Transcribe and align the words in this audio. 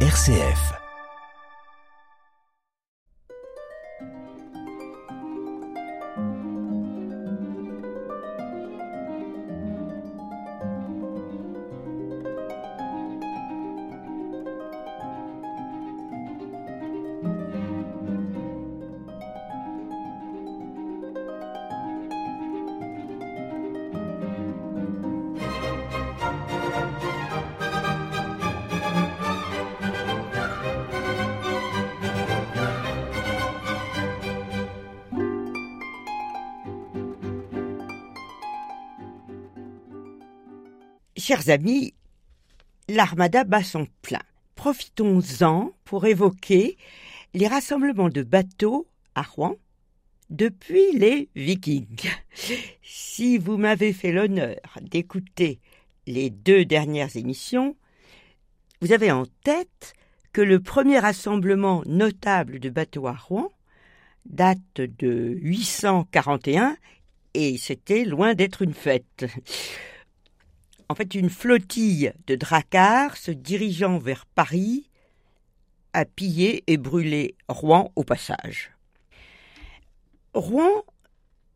RCF. 0.00 0.85
Amis, 41.50 41.94
l'armada 42.88 43.44
bat 43.44 43.62
son 43.62 43.86
plein. 44.02 44.22
Profitons-en 44.54 45.72
pour 45.84 46.06
évoquer 46.06 46.76
les 47.34 47.46
rassemblements 47.46 48.08
de 48.08 48.22
bateaux 48.22 48.86
à 49.14 49.22
Rouen 49.22 49.56
depuis 50.30 50.92
les 50.92 51.28
Vikings. 51.34 52.10
Si 52.82 53.38
vous 53.38 53.56
m'avez 53.56 53.92
fait 53.92 54.12
l'honneur 54.12 54.56
d'écouter 54.80 55.60
les 56.06 56.30
deux 56.30 56.64
dernières 56.64 57.16
émissions, 57.16 57.76
vous 58.80 58.92
avez 58.92 59.10
en 59.10 59.26
tête 59.44 59.94
que 60.32 60.40
le 60.40 60.60
premier 60.60 60.98
rassemblement 60.98 61.82
notable 61.86 62.58
de 62.58 62.70
bateaux 62.70 63.06
à 63.06 63.14
Rouen 63.14 63.50
date 64.26 64.58
de 64.76 65.36
841 65.40 66.76
et 67.34 67.58
c'était 67.58 68.04
loin 68.04 68.34
d'être 68.34 68.62
une 68.62 68.74
fête 68.74 69.26
en 70.88 70.94
fait 70.94 71.14
une 71.14 71.30
flottille 71.30 72.12
de 72.26 72.34
dracars 72.34 73.16
se 73.16 73.30
dirigeant 73.30 73.98
vers 73.98 74.26
Paris 74.26 74.88
a 75.92 76.04
pillé 76.04 76.62
et 76.66 76.76
brûlé 76.76 77.36
Rouen 77.48 77.90
au 77.96 78.04
passage. 78.04 78.72
Rouen, 80.34 80.84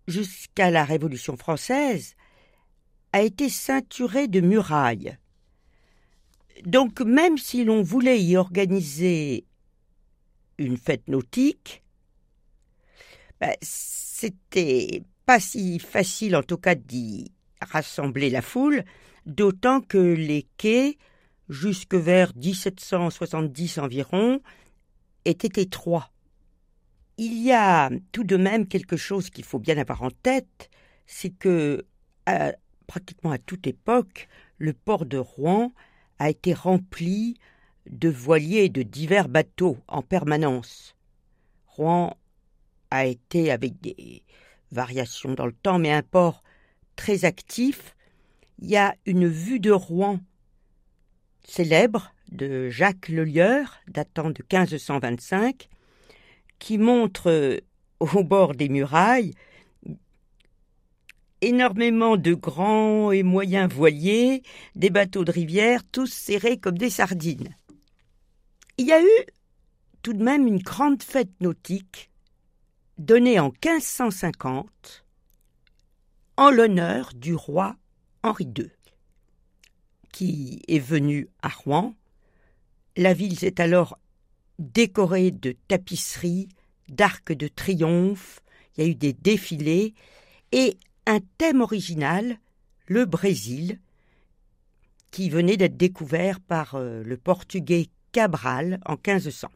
jusqu'à 0.09 0.71
la 0.71 0.85
Révolution 0.85 1.37
française, 1.37 2.15
a 3.13 3.21
été 3.21 3.49
ceinturé 3.49 4.29
de 4.29 4.41
murailles. 4.41 5.19
Donc 6.65 7.01
même 7.01 7.39
si 7.39 7.65
l'on 7.65 7.83
voulait 7.83 8.23
y 8.23 8.37
organiser 8.37 9.45
une 10.59 10.77
fête 10.77 11.09
nautique, 11.09 11.83
ben, 13.41 13.55
c'était 13.63 15.03
pas 15.27 15.41
si 15.41 15.79
facile 15.79 16.37
en 16.37 16.43
tout 16.43 16.59
cas 16.59 16.75
d'y 16.75 17.31
rassembler 17.61 18.31
la 18.31 18.43
foule, 18.43 18.85
d'autant 19.27 19.81
que 19.81 19.99
les 19.99 20.47
quais, 20.57 20.99
jusque 21.49 21.95
vers 21.95 22.35
1770 22.37 23.79
environ, 23.79 24.41
étaient 25.25 25.61
étroits. 25.61 26.11
Il 27.19 27.35
y 27.43 27.53
a 27.53 27.91
tout 28.13 28.25
de 28.25 28.37
même 28.37 28.67
quelque 28.67 28.97
chose 28.97 29.31
qu'il 29.31 29.45
faut 29.45 29.59
bien 29.59 29.77
avoir 29.77 30.03
en 30.03 30.11
tête, 30.11 30.71
c'est 31.07 31.31
que, 31.31 31.85
pratiquement 32.87 33.33
à 33.33 33.39
toute 33.39 33.67
époque, 33.67 34.29
le 34.59 34.73
port 34.73 35.05
de 35.05 35.19
Rouen 35.19 35.73
a 36.19 36.31
été 36.31 36.55
rempli 36.55 37.37
de 37.91 38.09
voiliers 38.09 38.65
et 38.65 38.69
de 38.69 38.83
divers 38.83 39.29
bateaux 39.29 39.79
en 39.89 40.03
permanence. 40.03 40.95
Rouen 41.67 42.17
a 42.91 43.07
été, 43.07 43.51
avec 43.51 43.81
des 43.81 44.23
variations 44.71 45.35
dans 45.35 45.47
le 45.47 45.53
temps, 45.53 45.79
mais 45.79 45.93
un 45.93 46.03
port 46.03 46.43
très 47.01 47.25
actif 47.25 47.97
il 48.59 48.69
y 48.69 48.77
a 48.77 48.95
une 49.07 49.27
vue 49.27 49.59
de 49.59 49.71
Rouen 49.71 50.21
célèbre 51.45 52.13
de 52.31 52.69
Jacques 52.69 53.09
Lelieur, 53.09 53.79
datant 53.89 54.29
de 54.29 54.43
1525, 54.43 55.71
qui 56.59 56.77
montre 56.77 57.63
au 58.01 58.23
bord 58.23 58.55
des 58.55 58.69
murailles 58.69 59.33
énormément 61.41 62.19
de 62.19 62.35
grands 62.35 63.13
et 63.13 63.23
moyens 63.23 63.73
voiliers, 63.73 64.43
des 64.77 64.91
bateaux 64.91 65.25
de 65.25 65.33
rivière, 65.33 65.81
tous 65.91 66.13
serrés 66.13 66.59
comme 66.59 66.77
des 66.77 66.91
sardines. 66.91 67.57
Il 68.77 68.87
y 68.87 68.93
a 68.93 69.01
eu 69.01 69.25
tout 70.03 70.13
de 70.13 70.23
même 70.23 70.47
une 70.47 70.59
grande 70.63 71.03
fête 71.03 71.33
nautique 71.41 72.11
donnée 72.99 73.41
en 73.41 73.53
1550 73.65 75.07
l'honneur 76.49 77.13
du 77.15 77.35
roi 77.35 77.77
Henri 78.23 78.49
II, 78.57 78.71
qui 80.13 80.63
est 80.69 80.79
venu 80.79 81.29
à 81.43 81.49
Rouen. 81.49 81.95
La 82.97 83.13
ville 83.13 83.39
s'est 83.39 83.61
alors 83.61 83.99
décorée 84.59 85.31
de 85.31 85.55
tapisseries, 85.69 86.49
d'arcs 86.89 87.33
de 87.33 87.49
triomphe, 87.49 88.41
il 88.77 88.85
y 88.85 88.87
a 88.87 88.91
eu 88.91 88.95
des 88.95 89.13
défilés 89.13 89.95
et 90.53 90.79
un 91.07 91.21
thème 91.39 91.61
original, 91.61 92.39
le 92.87 93.05
Brésil, 93.05 93.79
qui 95.11 95.29
venait 95.29 95.57
d'être 95.57 95.77
découvert 95.77 96.41
par 96.41 96.75
euh, 96.75 97.03
le 97.03 97.17
portugais 97.17 97.89
Cabral 98.13 98.81
en 98.87 98.95
1500. 98.95 99.49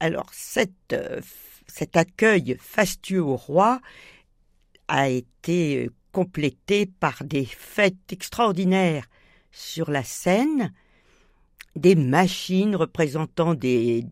Alors 0.00 0.30
euh, 0.92 1.20
cet 1.66 1.96
accueil 1.96 2.56
fastueux 2.58 3.22
au 3.22 3.36
roi 3.36 3.80
a 4.90 5.08
été 5.08 5.86
euh, 5.86 5.90
complété 6.12 6.84
par 6.84 7.22
des 7.24 7.44
fêtes 7.44 8.12
extraordinaires 8.12 9.06
sur 9.52 9.90
la 9.90 10.02
scène, 10.02 10.72
des 11.76 11.94
machines 11.94 12.74
représentant 12.74 13.54
des, 13.54 14.04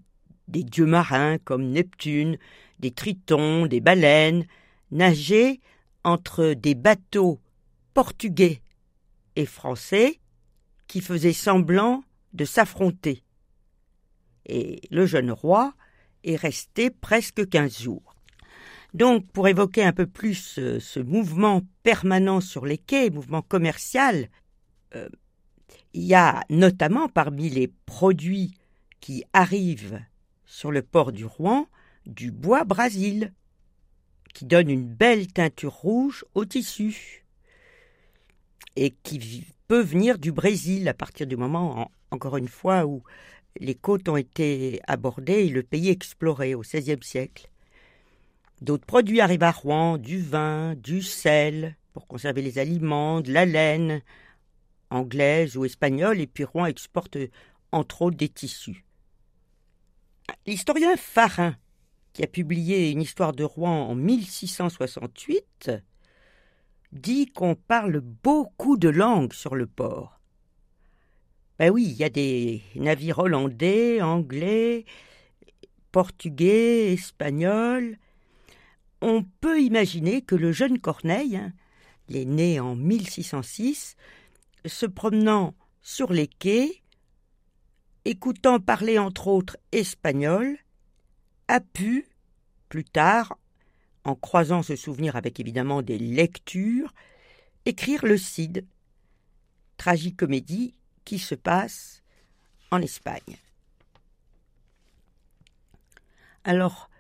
des 0.47 0.63
dieux 0.63 0.87
marins 0.87 1.39
comme 1.39 1.71
Neptune, 1.71 2.39
des 2.79 2.93
tritons, 2.93 3.67
des 3.67 3.81
baleines, 3.81 4.47
nager 4.93 5.61
entre 6.05 6.55
des 6.55 6.77
bateaux 6.77 7.41
portugais 7.93 8.63
et 9.35 9.47
français 9.47 10.21
qui 10.87 11.01
faisaient 11.01 11.33
semblant 11.33 12.05
de 12.35 12.45
s'affronter. 12.45 13.25
Et 14.47 14.81
le 14.91 15.07
jeune 15.07 15.33
roi 15.33 15.75
est 16.23 16.37
resté 16.37 16.91
presque 16.91 17.49
quinze 17.49 17.83
jours. 17.83 18.15
Donc, 18.95 19.27
pour 19.33 19.49
évoquer 19.49 19.85
un 19.85 19.93
peu 19.93 20.07
plus 20.07 20.59
euh, 20.59 20.81
ce 20.81 21.01
mouvement 21.01 21.63
permanent 21.83 22.41
sur 22.41 22.65
les 22.65 22.79
quais, 22.79 23.11
mouvement 23.11 23.43
commercial, 23.43 24.29
euh, 24.95 25.09
il 25.93 26.05
y 26.05 26.15
a 26.15 26.43
notamment 26.49 27.09
parmi 27.09 27.51
les 27.51 27.69
produits 27.87 28.55
qui 29.01 29.25
arrivent 29.33 30.01
sur 30.47 30.71
le 30.71 30.83
port 30.83 31.13
du 31.13 31.25
Rouen 31.25 31.69
du 32.07 32.31
bois 32.31 32.65
Brasil, 32.65 33.33
qui 34.33 34.47
donne 34.47 34.71
une 34.71 34.87
belle 34.87 35.27
teinture 35.27 35.75
rouge 35.75 36.25
au 36.35 36.45
tissu 36.45 37.25
et 38.77 38.95
qui 39.03 39.45
peut 39.67 39.83
venir 39.83 40.19
du 40.19 40.33
Brésil 40.33 40.89
à 40.89 40.95
partir 40.95 41.27
du 41.27 41.37
moment, 41.37 41.91
encore 42.11 42.39
une 42.39 42.49
fois, 42.49 42.87
où 42.87 43.03
les 43.61 43.75
côtes 43.75 44.09
ont 44.09 44.17
été 44.17 44.81
abordées 44.87 45.45
et 45.45 45.49
le 45.49 45.63
pays 45.63 45.91
exploré 45.91 46.55
au 46.55 46.61
XVIe 46.61 47.03
siècle. 47.03 47.51
D'autres 48.61 48.87
produits 48.87 49.21
arrivent 49.21 49.45
à 49.45 49.53
Rouen, 49.53 49.99
du 49.99 50.21
vin, 50.21 50.75
du 50.75 51.03
sel, 51.03 51.77
pour 51.93 52.07
conserver 52.07 52.43
les 52.43 52.59
aliments, 52.59 53.21
de 53.21 53.33
la 53.33 53.45
laine, 53.45 54.03
anglaise 54.91 55.57
ou 55.57 55.65
espagnole, 55.65 56.21
et 56.21 56.27
puis 56.27 56.45
Rouen 56.45 56.67
exporte 56.67 57.17
entre 57.73 58.03
autres 58.03 58.17
des 58.17 58.29
tissus. 58.29 58.85
L'historien 60.47 60.97
Farin, 60.97 61.57
qui 62.13 62.25
a 62.25 62.27
publié 62.27 62.91
une 62.91 63.03
histoire 63.03 63.33
de 63.33 63.45
Rouen 63.45 63.89
en 63.89 63.95
1668, 63.95 65.71
dit 66.93 67.27
qu'on 67.27 67.55
parle 67.55 68.01
beaucoup 68.01 68.77
de 68.77 68.89
langues 68.89 69.35
sur 69.35 69.55
le 69.55 69.67
port. 69.67 70.21
Ben 71.59 71.71
oui, 71.71 71.85
il 71.85 71.97
y 71.97 72.05
a 72.05 72.09
des 72.09 72.63
navires 72.77 73.19
hollandais, 73.19 74.01
anglais, 74.01 74.85
portugais, 75.93 76.93
espagnols, 76.93 77.99
on 79.01 79.23
peut 79.41 79.61
imaginer 79.61 80.23
que 80.23 80.35
le 80.35 80.53
jeune 80.53 80.79
Corneille, 80.79 81.41
né 82.09 82.61
en 82.61 82.75
1606, 82.75 83.97
se 84.65 84.87
promenant 84.87 85.55
sur 85.83 86.13
les 86.13 86.27
quais, 86.27 86.83
écoutant 88.05 88.61
parler 88.61 88.99
entre 88.99 89.29
autres 89.29 89.57
espagnol, 89.73 90.59
a 91.49 91.61
pu, 91.61 92.07
plus 92.69 92.85
tard, 92.85 93.39
en 94.05 94.15
croisant 94.15 94.63
ce 94.63 94.77
souvenir 94.77 95.17
avec 95.17 95.39
évidemment 95.41 95.83
des 95.83 95.99
lectures, 95.99 96.95
écrire 97.67 98.05
le 98.05 98.17
Cid, 98.17 98.67
tragicomédie 99.77 100.75
qui 101.05 101.19
se 101.19 101.35
passe 101.35 102.03
en 102.71 102.81
Espagne. 102.81 103.37
Alors, 106.45 106.91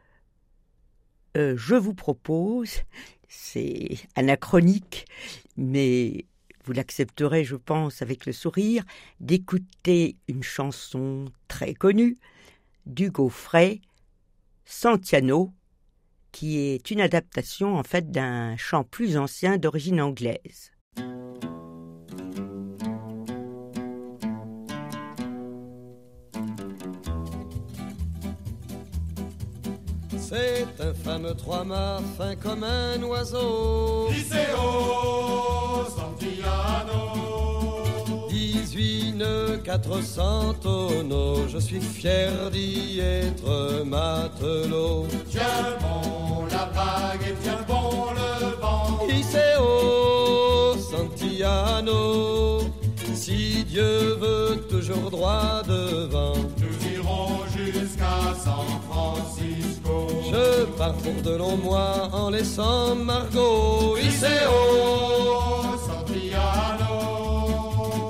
euh, 1.36 1.54
je 1.56 1.74
vous 1.74 1.94
propose, 1.94 2.82
c'est 3.28 3.98
anachronique, 4.16 5.06
mais 5.56 6.26
vous 6.64 6.72
l'accepterez, 6.72 7.44
je 7.44 7.56
pense, 7.56 8.02
avec 8.02 8.26
le 8.26 8.32
sourire, 8.32 8.84
d'écouter 9.20 10.16
une 10.28 10.42
chanson 10.42 11.26
très 11.48 11.74
connue 11.74 12.18
d'Hugo 12.86 13.28
Frey, 13.28 13.80
Santiano, 14.64 15.52
qui 16.32 16.58
est 16.58 16.90
une 16.90 17.00
adaptation 17.00 17.76
en 17.76 17.82
fait 17.82 18.10
d'un 18.10 18.56
chant 18.56 18.84
plus 18.84 19.16
ancien 19.16 19.56
d'origine 19.56 20.00
anglaise. 20.00 20.72
C'est 30.28 30.66
un 30.80 30.92
fameux 30.92 31.32
trois-mâts 31.32 32.02
fin 32.18 32.36
comme 32.36 32.62
un 32.62 33.02
oiseau. 33.02 34.08
Liceo 34.10 35.86
Santillano. 35.96 37.14
18 38.28 39.12
nœuds, 39.14 39.56
400 39.64 40.54
tonneaux. 40.60 41.48
Je 41.48 41.56
suis 41.56 41.80
fier 41.80 42.50
d'y 42.50 43.00
être 43.00 43.82
matelot. 43.86 45.06
Tiens 45.30 45.78
bon 45.80 46.44
la 46.50 46.66
vague 46.76 47.22
et 47.26 47.34
tiens 47.42 47.64
bon 47.66 48.12
le 48.12 48.60
vent. 48.60 49.06
Liceo 49.08 50.76
Santillano. 50.90 52.60
Si 53.14 53.64
Dieu 53.64 54.18
veut 54.20 54.66
toujours 54.68 55.10
droit 55.10 55.62
devant. 55.66 56.34
Nous 56.58 56.92
irons 56.94 57.46
jusqu'à 57.56 58.34
San 58.44 58.66
Francisco. 58.90 59.47
Je 60.30 60.64
pars 60.76 60.94
pour 60.94 61.22
de 61.22 61.36
longs 61.36 61.56
mois 61.56 62.08
en 62.12 62.30
laissant 62.30 62.94
Margot. 62.94 63.96
Liceo 63.96 64.58
Santillano. 65.86 66.94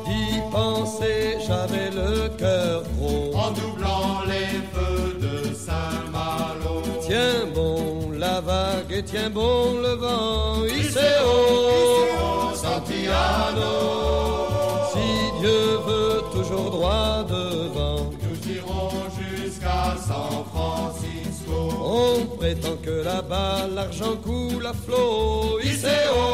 Y 0.06 0.40
penser, 0.50 1.38
j'avais 1.46 1.90
le 1.90 2.28
cœur 2.36 2.82
gros. 2.98 3.30
En 3.34 3.50
doublant 3.52 4.22
les 4.26 4.50
feux 4.72 5.18
de 5.24 5.54
Saint-Malo. 5.54 6.82
Tiens 7.06 7.46
bon 7.54 8.10
la 8.18 8.40
vague 8.40 8.90
et 8.90 9.02
tiens 9.04 9.30
bon 9.30 9.74
le 9.80 9.94
vent. 9.94 10.64
Iceo 10.64 11.36
Santillano. 12.54 14.27
On 21.98 22.26
prétend 22.36 22.76
que 22.84 23.02
là-bas 23.02 23.66
l'argent 23.74 24.16
coule 24.22 24.66
à 24.66 24.72
flot. 24.72 25.58
Iceo 25.60 26.24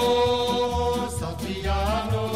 Santillano. 1.19 2.27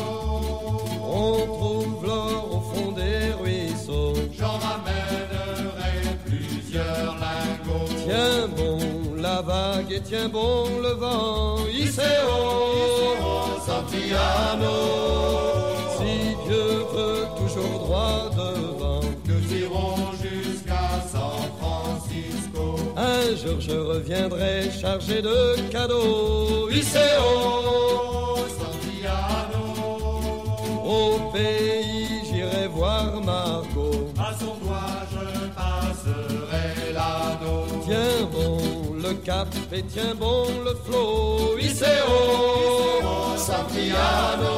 On 1.03 1.35
trouve 1.57 2.07
l'or 2.07 2.43
au 2.57 2.61
fond 2.71 2.93
des 2.93 3.33
ruisseaux. 3.41 4.15
J'en 4.39 4.57
ramènerai 4.67 5.97
plusieurs 6.25 7.17
lingots. 7.25 7.93
Tiens 8.05 8.49
bon 8.57 8.79
la 9.17 9.43
vague 9.43 9.93
et 9.93 10.01
tiens 10.01 10.29
bon 10.29 10.65
le 10.83 10.93
vent. 11.03 11.57
Iceo 11.69 12.39
Santillano. 13.67 15.58
Un 23.31 23.37
jour 23.37 23.61
je 23.61 23.77
reviendrai 23.77 24.71
chargé 24.71 25.21
de 25.21 25.61
cadeaux. 25.71 26.71
Iceo 26.71 28.39
Santillano. 28.59 29.65
Au 30.83 31.31
pays 31.31 32.07
j'irai 32.25 32.69
voir 32.69 33.21
Margot. 33.23 34.15
À 34.19 34.33
son 34.33 34.55
doigt 34.65 35.05
je 35.13 35.27
passerai 35.59 36.93
l'anneau. 36.95 37.67
Tiens 37.85 38.27
bon 38.33 38.95
le 38.95 39.13
cap 39.13 39.49
et 39.73 39.83
tiens 39.83 40.15
bon 40.15 40.47
le 40.65 40.75
flot. 40.87 41.59
Iceo 41.59 42.17
Santillano. 43.37 44.57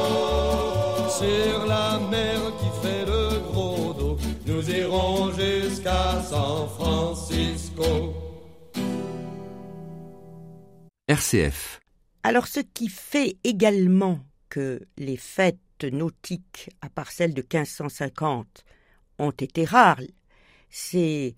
Sur 1.09 1.65
la 1.67 1.99
mer 2.09 2.39
qui 2.57 2.69
fait 2.81 3.05
le 3.05 3.39
gros 3.51 3.93
dos. 3.99 4.17
Nous 4.45 4.69
irons 4.69 5.29
jusqu'à 5.33 6.21
San 6.23 6.69
Francisco. 6.79 8.10
Alors 12.23 12.47
ce 12.47 12.59
qui 12.59 12.87
fait 12.87 13.37
également 13.43 14.19
que 14.49 14.81
les 14.97 15.17
fêtes 15.17 15.57
nautiques, 15.83 16.69
à 16.81 16.89
part 16.89 17.11
celles 17.11 17.33
de 17.33 17.41
1550, 17.41 18.63
ont 19.17 19.31
été 19.31 19.65
rares, 19.65 19.99
c'est 20.69 21.35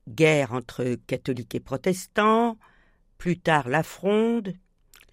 guerre 0.09 0.53
entre 0.53 0.97
catholiques 1.07 1.55
et 1.55 1.61
protestants, 1.61 2.59
plus 3.19 3.39
tard 3.39 3.69
la 3.69 3.83
fronde, 3.83 4.55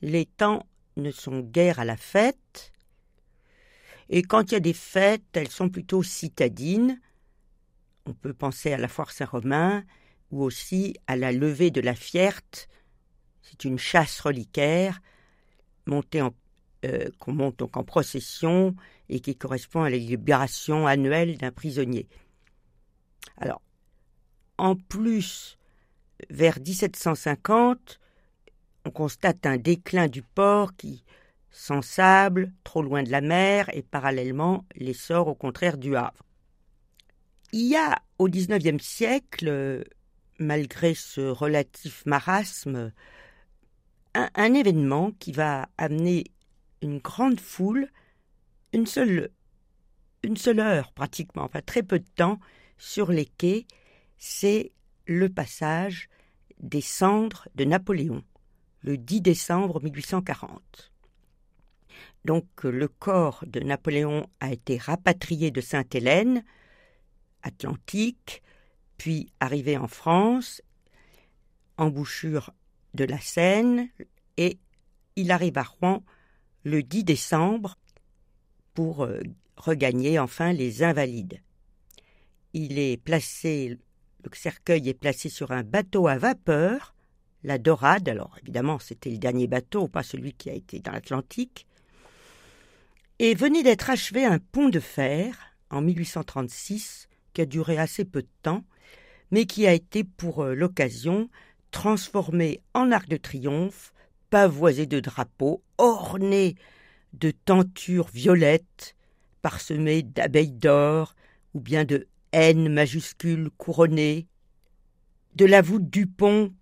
les 0.02 0.26
temps 0.26 0.66
ne 0.96 1.12
sont 1.12 1.40
guère 1.40 1.80
à 1.80 1.86
la 1.86 1.98
fête, 1.98 2.72
et 4.10 4.22
quand 4.22 4.52
il 4.52 4.54
y 4.54 4.57
a 4.57 4.62
des 4.62 4.74
fêtes, 4.74 5.24
elles 5.34 5.50
sont 5.50 5.69
plutôt 5.69 6.04
citadines. 6.04 7.00
On 8.06 8.13
peut 8.13 8.34
penser 8.34 8.72
à 8.72 8.78
la 8.78 8.88
foire 8.88 9.12
Saint-Romain 9.12 9.84
ou 10.31 10.44
aussi 10.44 10.96
à 11.07 11.16
la 11.16 11.31
levée 11.31 11.72
de 11.72 11.81
la 11.81 11.96
Fierte. 11.96 12.68
C'est 13.42 13.66
une 13.66 13.80
chasse 13.80 14.19
reliquaire 14.19 15.02
montée 15.88 16.22
euh, 16.86 17.10
qu'on 17.19 17.34
monte 17.34 17.60
donc 17.60 17.78
en 17.78 17.84
procession 17.84 18.75
et 19.10 19.19
qui 19.19 19.36
correspond 19.36 19.84
à 19.84 19.90
la 19.90 19.98
libération 19.98 20.88
annuelle 20.88 21.38
d'un 21.38 21.51
prisonnier. 21.51 22.08
Alors, 23.38 23.62
en 24.58 24.75
plus, 24.75 25.58
vers 26.30 26.60
1750, 26.60 28.00
on 28.86 28.91
constate 28.91 29.46
un 29.46 29.58
déclin 29.58 30.08
du 30.08 30.22
port 30.22 30.75
qui 30.75 31.03
sans 31.55 31.81
sable, 31.81 32.51
trop 32.65 32.81
loin 32.81 33.01
de 33.01 33.09
la 33.09 33.21
mer, 33.21 33.69
et 33.74 33.81
parallèlement 33.81 34.65
l'essor 34.75 35.29
au 35.29 35.35
contraire 35.35 35.77
du 35.77 35.95
Havre. 35.95 36.21
Il 37.53 37.67
y 37.67 37.77
a 37.77 37.97
au 38.19 38.27
XIXe 38.27 38.83
siècle, 38.83 39.85
malgré 40.38 40.93
ce 40.93 41.21
relatif 41.21 42.05
marasme, 42.05 42.91
un, 44.13 44.53
événement 44.53 45.12
qui 45.12 45.31
va 45.31 45.69
amener 45.77 46.25
une 46.81 47.00
grande 47.00 47.39
foule, 47.39 47.89
une 48.74 48.85
seule, 48.85 49.29
une 50.24 50.35
seule 50.35 50.59
heure 50.59 50.91
pratiquement, 50.91 51.43
enfin 51.43 51.62
très 51.65 51.83
peu 51.83 52.00
de 52.00 52.09
temps, 52.15 52.39
sur 52.77 53.13
les 53.13 53.25
quais, 53.25 53.65
c'est 54.17 54.74
le 55.05 55.29
passage 55.29 56.09
des 56.59 56.81
cendres 56.81 57.47
de 57.55 57.63
Napoléon, 57.63 58.24
le 58.81 58.97
10 58.97 59.21
décembre 59.21 59.81
1840. 59.81 60.91
Donc 62.25 62.63
le 62.63 62.88
corps 62.88 63.44
de 63.46 63.60
Napoléon 63.60 64.27
a 64.39 64.51
été 64.51 64.79
rapatrié 64.79 65.51
de 65.51 65.62
Sainte-Hélène, 65.62 66.44
Atlantique, 67.44 68.41
puis 68.98 69.32
arrivé 69.39 69.77
en 69.77 69.88
France, 69.88 70.63
embouchure 71.77 72.51
de 72.96 73.03
la 73.03 73.20
Seine, 73.20 73.89
et 74.38 74.58
il 75.15 75.29
arrive 75.29 75.60
à 75.60 75.63
Rouen 75.63 76.03
le 76.63 76.82
10 76.82 77.03
décembre 77.03 77.77
pour 78.74 79.03
euh, 79.03 79.22
regagner 79.55 80.17
enfin 80.17 80.51
les 80.51 80.82
Invalides. 80.82 81.44
Il 82.53 82.79
est 82.79 82.98
placé, 82.98 83.77
le 84.24 84.29
cercueil 84.34 84.89
est 84.89 84.96
placé 84.96 85.29
sur 85.29 85.51
un 85.51 85.62
bateau 85.62 86.08
à 86.08 86.17
vapeur, 86.17 86.96
la 87.44 87.60
Dorade, 87.60 88.10
alors 88.10 88.36
évidemment 88.41 88.79
c'était 88.79 89.12
le 89.12 89.20
dernier 89.20 89.46
bateau, 89.46 89.88
pas 89.88 90.01
celui 90.01 90.34
qui 90.34 90.50
a 90.50 90.53
été 90.53 90.79
dans 90.79 90.91
l'Atlantique, 90.91 91.67
et 93.19 93.34
venait 93.36 93.63
d'être 93.63 93.89
achevé 93.89 94.25
un 94.25 94.39
pont 94.39 94.69
de 94.69 94.79
fer 94.79 95.38
en 95.69 95.81
1836 95.81 97.07
qui 97.34 97.41
a 97.41 97.45
duré 97.45 97.77
assez 97.77 98.05
peu 98.05 98.22
de 98.22 98.29
temps, 98.43 98.63
mais 99.31 99.45
qui 99.45 99.67
a 99.67 99.74
été 99.74 100.03
pour 100.03 100.43
l'occasion 100.45 101.29
transformé 101.72 102.62
en 102.74 102.91
arc 102.91 103.10
de 103.10 103.17
triomphe, 103.17 103.93
pavoisé 104.29 104.86
de 104.86 105.00
drapeaux, 105.00 105.62
orné 105.77 106.55
de 107.13 107.31
tentures 107.31 108.07
violettes, 108.07 108.95
parsemées 109.41 110.03
d'abeilles 110.03 110.51
d'or 110.51 111.15
ou 111.53 111.60
bien 111.60 111.86
de 111.86 112.07
N 112.31 112.69
majuscules 112.69 113.50
couronnées. 113.57 114.27
De 115.36 115.45
la 115.45 115.62
voûte 115.62 115.89
du 115.89 116.07
pont 116.07 116.53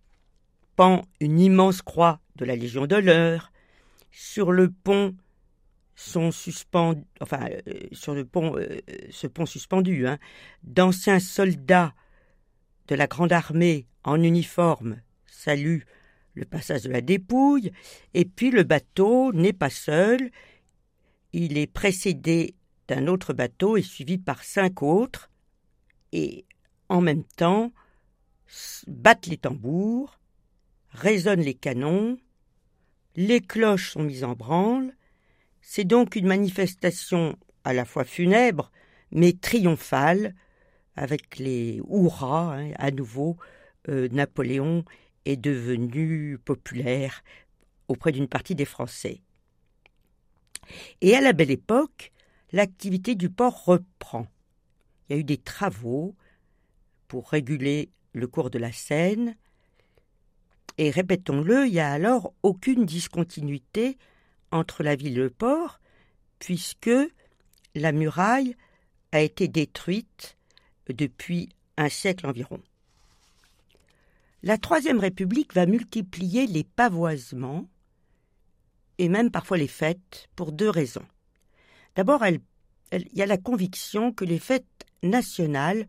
pend 0.75 1.03
une 1.19 1.39
immense 1.39 1.81
croix 1.81 2.19
de 2.35 2.45
la 2.45 2.55
Légion 2.55 2.87
d'honneur, 2.87 3.51
Sur 4.11 4.51
le 4.51 4.69
pont 4.69 5.15
sont 5.95 6.31
suspendus, 6.31 7.03
enfin, 7.21 7.47
euh, 7.67 7.87
sur 7.91 8.15
le 8.15 8.25
pont, 8.25 8.57
euh, 8.57 8.79
ce 9.11 9.27
pont 9.27 9.45
suspendu, 9.45 10.07
hein, 10.07 10.17
d'anciens 10.63 11.19
soldats 11.19 11.93
de 12.87 12.95
la 12.95 13.07
Grande 13.07 13.31
Armée 13.31 13.87
en 14.03 14.21
uniforme. 14.21 15.01
Saluent 15.25 15.85
le 16.35 16.45
passage 16.45 16.83
de 16.83 16.89
la 16.89 17.01
dépouille, 17.01 17.71
et 18.13 18.25
puis 18.25 18.49
le 18.49 18.63
bateau 18.63 19.31
n'est 19.33 19.53
pas 19.53 19.69
seul, 19.69 20.31
il 21.31 21.57
est 21.57 21.67
précédé 21.67 22.55
d'un 22.87 23.07
autre 23.07 23.33
bateau 23.33 23.77
et 23.77 23.83
suivi 23.83 24.17
par 24.17 24.43
cinq 24.43 24.81
autres, 24.81 25.29
et 26.11 26.45
en 26.89 27.01
même 27.01 27.23
temps 27.23 27.71
battent 28.87 29.27
les 29.27 29.37
tambours, 29.37 30.19
résonnent 30.89 31.41
les 31.41 31.53
canons, 31.53 32.17
les 33.15 33.41
cloches 33.41 33.91
sont 33.91 34.03
mises 34.03 34.23
en 34.23 34.33
branle, 34.33 34.93
c'est 35.65 35.85
donc 35.85 36.15
une 36.15 36.27
manifestation 36.27 37.35
à 37.63 37.73
la 37.73 37.85
fois 37.85 38.03
funèbre 38.03 38.69
mais 39.13 39.33
triomphale, 39.33 40.35
avec 40.95 41.37
les 41.37 41.81
hurrahs 41.89 42.57
hein, 42.57 42.71
à 42.75 42.91
nouveau. 42.91 43.37
Euh, 43.89 44.07
Napoléon 44.09 44.83
est 45.25 45.37
devenu 45.37 46.37
populaire 46.43 47.23
auprès 47.87 48.11
d'une 48.11 48.27
partie 48.27 48.55
des 48.55 48.65
Français. 48.65 49.21
Et 51.01 51.15
à 51.15 51.21
la 51.21 51.33
belle 51.33 51.51
époque, 51.51 52.11
l'activité 52.51 53.15
du 53.15 53.29
port 53.29 53.65
reprend. 53.65 54.27
Il 55.07 55.13
y 55.13 55.15
a 55.15 55.19
eu 55.19 55.23
des 55.23 55.37
travaux 55.37 56.15
pour 57.07 57.29
réguler 57.29 57.91
le 58.13 58.27
cours 58.27 58.49
de 58.49 58.59
la 58.59 58.71
Seine, 58.71 59.35
et 60.77 60.89
répétons-le, 60.89 61.67
il 61.67 61.73
n'y 61.73 61.79
a 61.79 61.91
alors 61.91 62.33
aucune 62.41 62.85
discontinuité 62.85 63.97
entre 64.53 64.83
la 64.83 64.95
ville 64.95 65.17
et 65.17 65.21
le 65.21 65.29
port, 65.29 65.79
puisque 66.39 66.91
la 67.75 67.91
muraille 67.91 68.55
a 69.11 69.21
été 69.21 69.47
détruite 69.47 70.37
depuis 70.87 71.49
un 71.77 71.89
siècle 71.89 72.27
environ. 72.27 72.61
La 74.43 74.57
Troisième 74.57 74.99
République 74.99 75.53
va 75.53 75.65
multiplier 75.65 76.47
les 76.47 76.63
pavoisements 76.63 77.67
et 78.97 79.09
même 79.09 79.31
parfois 79.31 79.57
les 79.57 79.67
fêtes 79.67 80.29
pour 80.35 80.51
deux 80.51 80.69
raisons. 80.69 81.05
D'abord, 81.95 82.25
il 82.25 82.41
y 83.13 83.21
a 83.21 83.25
la 83.25 83.37
conviction 83.37 84.11
que 84.11 84.25
les 84.25 84.39
fêtes 84.39 84.65
nationales 85.01 85.87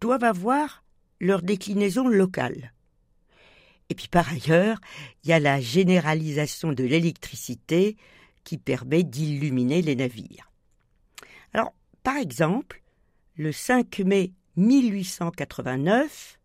doivent 0.00 0.24
avoir 0.24 0.84
leur 1.20 1.42
déclinaison 1.42 2.06
locale. 2.08 2.72
Et 3.90 3.94
puis 3.94 4.08
par 4.08 4.28
ailleurs, 4.30 4.78
il 5.24 5.30
y 5.30 5.32
a 5.32 5.40
la 5.40 5.60
généralisation 5.60 6.72
de 6.72 6.84
l'électricité 6.84 7.96
qui 8.44 8.58
permet 8.58 9.02
d'illuminer 9.02 9.82
les 9.82 9.96
navires. 9.96 10.50
Alors, 11.52 11.74
par 12.02 12.16
exemple, 12.16 12.82
le 13.36 13.52
5 13.52 14.00
mai 14.00 14.32
1889, 14.56 16.38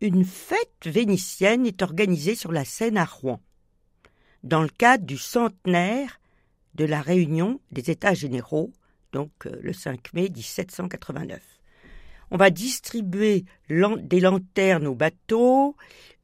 une 0.00 0.24
fête 0.24 0.86
vénitienne 0.86 1.66
est 1.66 1.82
organisée 1.82 2.34
sur 2.34 2.52
la 2.52 2.64
Seine 2.64 2.96
à 2.96 3.04
Rouen, 3.04 3.40
dans 4.42 4.62
le 4.62 4.68
cadre 4.68 5.04
du 5.04 5.18
centenaire 5.18 6.20
de 6.74 6.84
la 6.84 7.02
réunion 7.02 7.60
des 7.72 7.90
États 7.90 8.14
généraux, 8.14 8.72
donc 9.12 9.30
euh, 9.46 9.58
le 9.60 9.72
5 9.72 10.12
mai 10.14 10.30
1789. 10.30 11.40
On 12.30 12.36
va 12.36 12.50
distribuer 12.50 13.44
des 13.68 14.20
lanternes 14.20 14.86
aux 14.86 14.94
bateaux, 14.94 15.76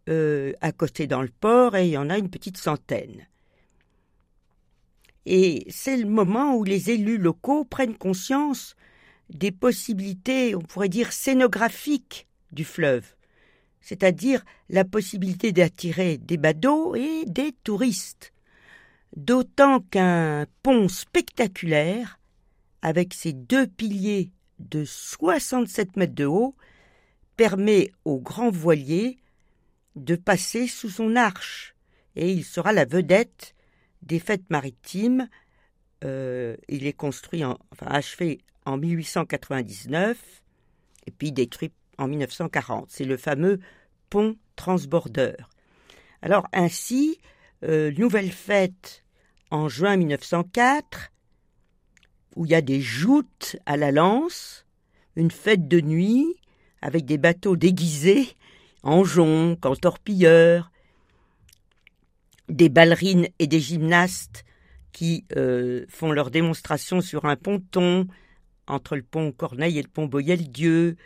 euh, 0.09 0.53
accostés 0.61 1.07
dans 1.07 1.23
le 1.23 1.31
port, 1.41 1.77
et 1.77 1.87
il 1.87 1.93
y 1.93 1.99
en 1.99 2.11
a 2.11 2.19
une 2.19 2.31
petite 2.31 2.57
centaine. 2.57 3.27
Et 5.27 5.67
c'est 5.69 5.97
le 5.97 6.07
moment 6.07 6.55
où 6.55 6.63
les 6.63 6.91
élus 6.91 7.19
locaux 7.19 7.65
prennent 7.65 7.97
conscience 7.97 8.77
des 9.31 9.51
possibilités, 9.51 10.55
on 10.55 10.61
pourrait 10.61 10.89
dire, 10.89 11.13
scénographiques 11.13 12.29
du 12.53 12.65
fleuve, 12.65 13.05
c'est-à-dire 13.81 14.45
la 14.69 14.85
possibilité 14.85 15.51
d'attirer 15.51 16.19
des 16.19 16.37
badauds 16.37 16.95
et 16.95 17.25
des 17.27 17.53
touristes. 17.65 18.33
D'autant 19.17 19.81
qu'un 19.81 20.47
pont 20.63 20.89
spectaculaire, 20.89 22.21
avec 22.83 23.15
ses 23.15 23.33
deux 23.33 23.67
piliers 23.67 24.31
de 24.61 24.85
67 24.85 25.97
mètres 25.97 26.15
de 26.15 26.27
haut 26.27 26.55
permet 27.37 27.91
aux 28.05 28.21
grands 28.21 28.51
voiliers 28.51 29.19
de 29.97 30.15
passer 30.15 30.67
sous 30.67 30.91
son 30.91 31.17
arche, 31.17 31.75
et 32.15 32.31
il 32.31 32.45
sera 32.45 32.73
la 32.73 32.85
vedette 32.85 33.55
des 34.03 34.19
fêtes 34.19 34.49
maritimes. 34.51 35.29
Euh, 36.05 36.57
il 36.69 36.87
est 36.87 36.93
construit, 36.93 37.45
en, 37.45 37.59
enfin 37.73 37.87
achevé 37.87 38.41
en 38.65 38.77
1899 38.77 40.19
et 41.07 41.11
puis 41.11 41.33
détruit 41.33 41.73
en 41.99 42.09
1940. 42.09 42.87
C'est 42.89 43.05
le 43.05 43.17
fameux 43.17 43.61
pont 44.11 44.37
transbordeur. 44.57 45.51
Alors 46.23 46.47
ainsi, 46.53 47.19
euh, 47.65 47.93
nouvelle 47.97 48.31
fête 48.31 49.05
en 49.51 49.69
juin 49.69 49.97
1904, 49.97 51.13
où 52.35 52.45
il 52.45 52.51
y 52.51 52.55
a 52.55 52.61
des 52.61 52.81
joutes 52.81 53.57
à 53.65 53.77
la 53.77 53.93
lance, 53.93 54.67
une 55.15 55.31
fête 55.31 55.69
de 55.69 55.81
nuit 55.81 56.37
avec 56.83 57.07
des 57.07 57.19
bateaux 57.19 57.57
déguisés 57.57 58.29
en 58.87 59.03
joncs, 59.03 59.67
en 59.67 59.75
torpilleurs, 59.75 60.71
des 62.49 62.69
ballerines 62.69 63.29
et 63.41 63.49
des 63.49 63.61
gymnastes 63.61 64.45
qui 64.93 65.25
euh, 65.37 65.85
font 65.89 66.13
leur 66.13 66.31
démonstration 66.31 67.01
sur 67.01 67.25
un 67.25 67.37
ponton 67.37 68.07
entre 68.69 68.95
le 68.95 69.03
pont 69.03 69.33
Corneille 69.33 69.79
et 69.79 69.83
le 69.83 69.89
pont 69.89 70.07
Boyel-Dieu. 70.07 70.97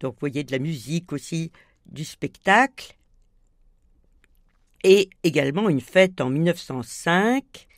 Donc 0.00 0.14
vous 0.14 0.20
voyez 0.20 0.42
de 0.42 0.50
la 0.50 0.58
musique 0.58 1.12
aussi, 1.12 1.52
du 1.86 2.04
spectacle. 2.04 2.96
Et 4.82 5.08
également 5.22 5.68
une 5.68 5.80
fête 5.80 6.20
en 6.20 6.28
1905 6.28 7.68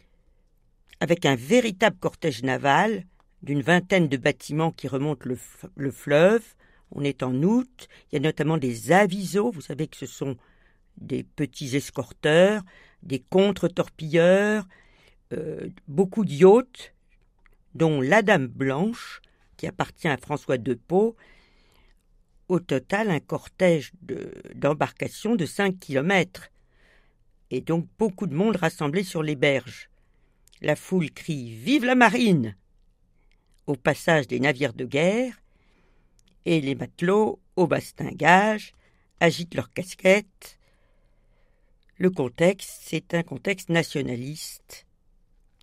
avec 1.01 1.27
un 1.27 1.37
véritable 1.37 1.99
cortège 2.01 2.43
naval 2.43 3.05
d'une 3.43 3.61
vingtaine 3.61 4.09
de 4.09 4.17
bâtiments 4.17 4.73
qui 4.73 4.89
remontent 4.89 5.29
le, 5.77 5.91
fleuve. 5.91 6.43
On 6.95 7.03
est 7.03 7.23
en 7.23 7.35
août. 7.43 7.89
Il 8.11 8.17
y 8.17 8.19
a 8.19 8.21
notamment 8.21 8.57
des 8.57 8.93
avisos. 8.93 9.51
Vous 9.51 9.61
savez 9.61 9.87
que 9.87 9.97
ce 9.97 10.07
sont 10.07 10.37
des 10.97 11.25
petits 11.25 11.77
escorteurs, 11.77 12.63
des 13.03 13.19
contre-torpilleurs, 13.19 14.67
euh, 15.33 15.69
beaucoup 15.89 16.25
d'yachts, 16.25 16.95
dont 17.75 18.01
la 18.01 18.23
Dame 18.23 18.47
Blanche, 18.47 19.21
qui 19.57 19.67
appartient 19.67 20.09
à 20.09 20.17
François 20.17 20.59
de. 20.59 20.79
Au 22.49 22.61
total, 22.61 23.11
un 23.11 23.21
cortège 23.21 23.93
d'embarcations 24.55 25.33
de, 25.33 25.39
de 25.39 25.47
5 25.47 25.79
kilomètres. 25.79 26.51
Et 27.51 27.61
donc 27.61 27.89
beaucoup 27.99 28.27
de 28.27 28.35
monde 28.35 28.57
rassemblé 28.57 29.03
sur 29.03 29.23
les 29.23 29.37
berges. 29.37 29.89
La 30.61 30.77
foule 30.77 31.11
crie 31.11 31.55
Vive 31.55 31.85
la 31.85 31.95
marine 31.95 32.55
au 33.67 33.77
passage 33.77 34.27
des 34.27 34.41
navires 34.41 34.75
de 34.75 34.85
guerre, 34.85 35.41
et 36.45 36.61
les 36.61 36.75
matelots, 36.75 37.41
au 37.57 37.67
bastingage, 37.67 38.75
agitent 39.21 39.55
leurs 39.55 39.73
casquettes. 39.73 40.59
Le 41.99 42.11
contexte, 42.11 42.81
c'est 42.83 43.15
un 43.15 43.23
contexte 43.23 43.69
nationaliste, 43.69 44.87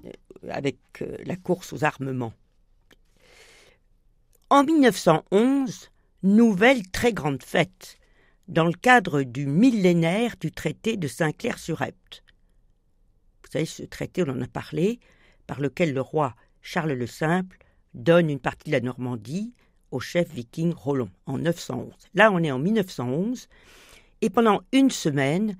euh, 0.05 0.11
avec 0.49 0.77
euh, 1.01 1.17
la 1.25 1.35
course 1.35 1.73
aux 1.73 1.83
armements. 1.83 2.33
En 4.49 4.63
1911, 4.63 5.89
nouvelle 6.23 6.89
très 6.89 7.13
grande 7.13 7.43
fête, 7.43 7.97
dans 8.47 8.65
le 8.65 8.73
cadre 8.73 9.23
du 9.23 9.45
millénaire 9.45 10.35
du 10.39 10.51
traité 10.51 10.97
de 10.97 11.07
Saint-Clair-sur-Epte. 11.07 12.23
Vous 13.43 13.51
savez, 13.51 13.65
ce 13.65 13.83
traité, 13.83 14.23
on 14.25 14.31
en 14.31 14.41
a 14.41 14.47
parlé, 14.47 14.99
par 15.47 15.59
lequel 15.59 15.93
le 15.93 16.01
roi 16.01 16.35
Charles 16.61 16.93
le 16.93 17.07
Simple 17.07 17.57
donne 17.93 18.29
une 18.29 18.39
partie 18.39 18.69
de 18.69 18.75
la 18.75 18.81
Normandie 18.81 19.53
au 19.91 19.99
chef 19.99 20.29
viking 20.31 20.73
Roland 20.73 21.09
en 21.25 21.37
911. 21.37 21.93
Là, 22.13 22.31
on 22.31 22.43
est 22.43 22.51
en 22.51 22.59
1911, 22.59 23.47
et 24.21 24.29
pendant 24.29 24.61
une 24.71 24.89
semaine, 24.89 25.57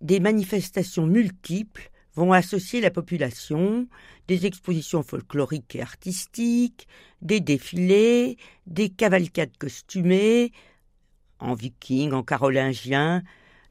des 0.00 0.20
manifestations 0.20 1.06
multiples 1.06 1.90
vont 2.14 2.32
associer 2.32 2.80
la 2.80 2.90
population, 2.90 3.88
des 4.28 4.46
expositions 4.46 5.02
folkloriques 5.02 5.76
et 5.76 5.82
artistiques, 5.82 6.86
des 7.22 7.40
défilés, 7.40 8.36
des 8.66 8.88
cavalcades 8.88 9.56
costumées, 9.58 10.52
en 11.40 11.54
viking, 11.54 12.12
en 12.12 12.22
carolingien, 12.22 13.22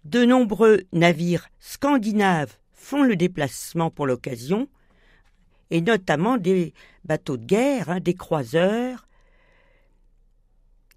de 0.05 0.25
nombreux 0.25 0.81
navires 0.91 1.49
scandinaves 1.59 2.57
font 2.73 3.03
le 3.03 3.15
déplacement 3.15 3.89
pour 3.89 4.05
l'occasion, 4.05 4.67
et 5.71 5.81
notamment 5.81 6.37
des 6.37 6.73
bateaux 7.05 7.37
de 7.37 7.45
guerre, 7.45 7.89
hein, 7.89 7.99
des 7.99 8.13
croiseurs. 8.13 9.07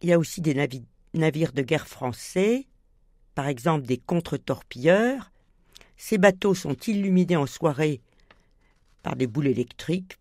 Il 0.02 0.08
y 0.08 0.12
a 0.12 0.18
aussi 0.18 0.40
des 0.40 0.54
navires 1.14 1.52
de 1.52 1.62
guerre 1.62 1.88
français, 1.88 2.66
par 3.34 3.48
exemple 3.48 3.86
des 3.86 3.98
contre-torpilleurs. 3.98 5.32
Ces 5.96 6.18
bateaux 6.18 6.54
sont 6.54 6.74
illuminés 6.74 7.36
en 7.36 7.46
soirée 7.46 8.00
par 9.02 9.16
des 9.16 9.26
boules 9.26 9.46
électriques. 9.46 10.18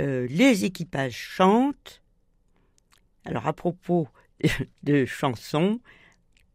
Euh, 0.00 0.26
les 0.28 0.64
équipages 0.64 1.16
chantent. 1.16 2.02
Alors 3.24 3.46
à 3.46 3.52
propos 3.52 4.08
de 4.82 5.04
chansons, 5.04 5.80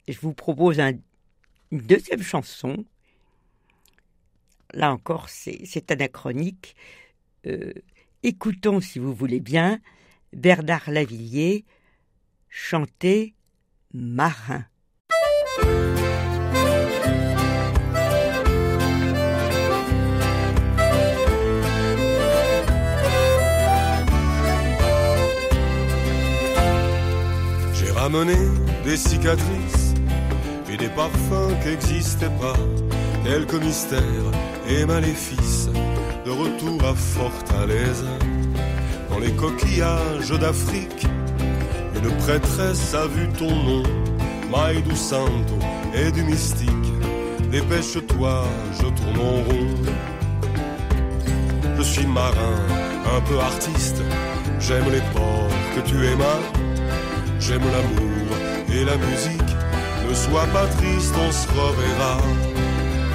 je 0.08 0.20
vous 0.20 0.34
propose 0.34 0.80
une 0.80 1.02
deuxième 1.72 2.22
chanson. 2.22 2.86
Là 4.74 4.92
encore, 4.92 5.30
c'est 5.30 5.92
anachronique. 5.92 6.76
Euh, 7.46 7.74
écoutons, 8.24 8.82
si 8.82 9.00
vous 9.00 9.14
voulez 9.14 9.40
bien, 9.40 9.80
Bernard 10.34 10.90
Lavillier 10.90 11.64
chanter 12.56 13.34
Marin. 13.94 14.64
J'ai 27.74 27.90
ramené 27.92 28.36
des 28.86 28.98
cicatrices 28.98 29.96
et 30.72 30.78
des 30.78 30.90
parfums 30.90 31.60
qui 31.64 31.70
n'existaient 31.70 32.30
pas, 32.40 32.54
quelques 33.24 33.56
mystères 33.56 34.02
et 34.70 34.86
maléfices 34.86 35.70
de 36.24 36.30
retour 36.30 36.84
à 36.86 36.94
Fortaleza. 36.94 38.06
Dans 39.10 39.20
les 39.20 39.32
coquillages 39.32 40.32
d'Afrique, 40.40 41.08
une 42.04 42.18
prêtresse 42.18 42.94
a 42.94 43.08
vu 43.08 43.28
ton 43.30 43.50
nom, 43.50 43.84
Maïdou 44.52 44.96
Santo, 44.96 45.58
et 45.94 46.12
du 46.12 46.24
mystique. 46.24 46.70
Dépêche-toi, 47.52 48.44
je 48.80 48.88
tourne 48.98 49.20
en 49.20 49.38
rond. 49.48 49.68
Je 51.78 51.82
suis 51.82 52.08
marin, 52.08 52.58
un 53.16 53.22
peu 53.22 53.40
artiste. 53.40 54.02
J'aime 54.60 54.90
les 54.92 55.02
ports 55.14 55.56
que 55.76 55.82
tu 55.82 55.96
aimas. 56.06 56.42
J'aime 57.40 57.64
l'amour 57.74 58.28
et 58.74 58.84
la 58.84 58.98
musique. 58.98 59.52
Ne 60.10 60.14
sois 60.14 60.48
pas 60.54 60.68
triste, 60.78 61.14
on 61.18 61.32
se 61.32 61.48
reverra. 61.48 62.18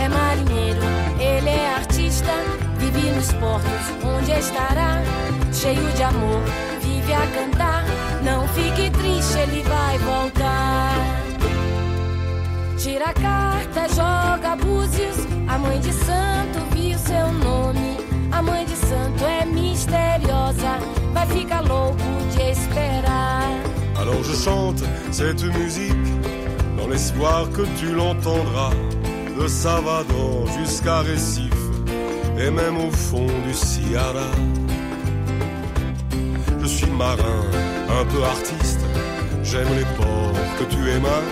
É 0.01 0.09
marinheiro, 0.09 0.87
ele 1.21 1.51
é 1.51 1.75
artista, 1.75 2.33
vive 2.79 3.11
nos 3.11 3.33
portos 3.35 3.87
onde 4.05 4.31
estará, 4.31 5.03
de 5.51 5.69
vive. 6.81 7.78
Não 8.29 8.47
fique 8.49 8.91
triste, 8.91 9.39
ele 9.39 9.63
vai 9.63 9.99
voltar. 9.99 10.95
Tira 12.77 13.07
a 13.07 13.15
carta, 13.15 13.89
joga 13.89 14.57
búzios. 14.57 15.19
A 15.49 15.59
mãe 15.59 15.81
de 15.81 15.93
santo 15.93 16.59
viu 16.75 16.99
seu 16.99 17.33
nome. 17.33 17.97
A 18.31 18.43
mãe 18.43 18.65
de 18.67 18.77
santo 18.77 19.25
é 19.25 19.45
misteriosa, 19.47 20.79
vai 21.13 21.27
ficar 21.27 21.63
louco 21.63 21.97
de 22.33 22.43
esperar. 22.51 23.49
Alors 24.01 24.23
je 24.23 24.35
chante 24.45 24.83
cette 25.11 25.43
musique 25.59 26.09
dans 26.77 26.89
l'espoir 26.89 27.49
que 27.51 27.63
tu 27.79 27.87
l'entendras. 27.93 28.75
De 29.39 29.47
Salvador 29.47 30.49
jusqu'à 30.59 31.01
Recife 31.03 31.65
et 32.39 32.51
même 32.51 32.77
au 32.77 32.91
fond 32.91 33.29
du 33.47 33.55
Sierra. 33.55 34.31
Je 36.61 36.67
suis 36.67 36.91
marin, 36.91 37.45
un 38.01 38.05
peu 38.05 38.23
artiste. 38.23 38.81
J'aime 39.43 39.75
les 39.75 39.85
ports 39.97 40.33
que 40.59 40.65
tu 40.65 40.79
aimas. 40.91 41.25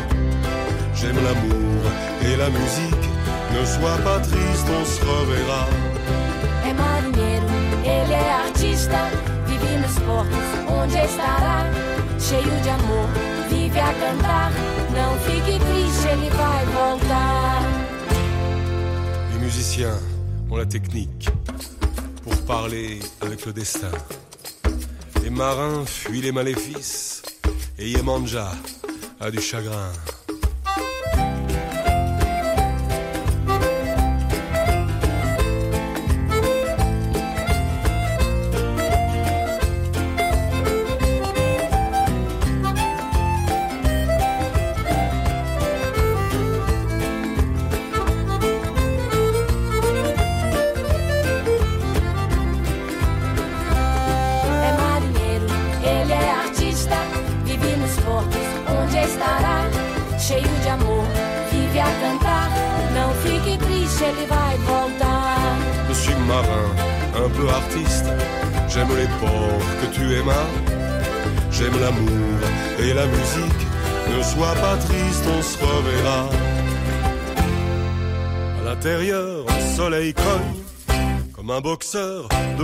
J'aime 0.94 1.16
l'amour 1.26 1.82
et 2.22 2.36
la 2.36 2.48
musique. 2.50 3.06
Ne 3.54 3.64
sois 3.64 3.98
pas 4.02 4.18
triste, 4.20 4.66
on 4.78 4.84
se 4.84 5.00
reverra. 5.00 5.66
É 6.68 6.72
marinheiro, 6.72 7.46
ele 7.84 8.12
é 8.12 8.32
artista, 8.46 9.00
vive 9.46 9.78
nos 9.82 9.96
portos 10.06 10.48
onde 10.68 10.96
estará, 10.96 11.58
cheio 12.18 12.56
de 12.62 12.68
amor, 12.68 13.08
vive 13.48 13.78
a 13.78 13.92
cantar. 14.02 14.50
Não 14.98 15.12
fique 15.26 15.58
triste, 15.66 16.08
ele 16.08 16.28
vai 16.30 16.66
voltar. 16.66 17.62
Les 19.32 19.40
musiciens 19.40 19.98
ont 20.50 20.56
la 20.56 20.66
technique 20.66 21.28
pour 22.24 22.36
parler 22.42 22.98
avec 23.20 23.46
le 23.46 23.52
destin. 23.52 23.92
Les 25.26 25.32
marins 25.32 25.84
fuient 25.84 26.20
les 26.20 26.30
maléfices 26.30 27.20
et 27.80 27.90
Yemanja 27.90 28.52
a 29.18 29.28
du 29.28 29.40
chagrin. 29.40 29.90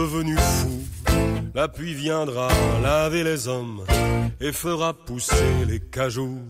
Devenu 0.03 0.37
fou. 0.37 0.79
La 1.55 1.69
pluie 1.69 1.95
viendra 1.95 2.49
laver 2.83 3.23
les 3.23 3.47
hommes 3.47 3.83
et 4.41 4.53
fera 4.53 4.95
pousser 4.95 5.53
les 5.69 5.79
cajoux. 5.79 6.41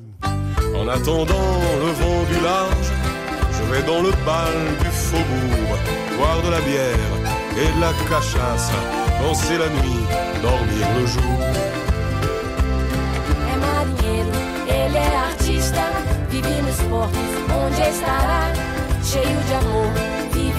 En 0.80 0.88
attendant 0.88 1.58
le 1.84 1.90
vent 2.00 2.22
du 2.32 2.38
large, 2.50 2.90
je 3.56 3.62
vais 3.70 3.82
dans 3.90 4.02
le 4.08 4.12
bal 4.28 4.56
du 4.82 4.90
faubourg, 5.06 5.70
boire 6.16 6.42
de 6.46 6.50
la 6.56 6.60
bière 6.70 7.14
et 7.62 7.68
de 7.76 7.80
la 7.86 7.92
cachasse, 8.08 8.70
danser 9.20 9.58
la 9.58 9.68
nuit, 9.68 10.02
dormir 10.42 10.86
le 10.98 11.06
jour. 11.06 11.72